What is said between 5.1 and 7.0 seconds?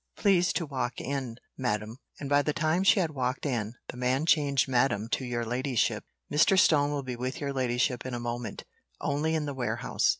your ladyship "Mr. Stone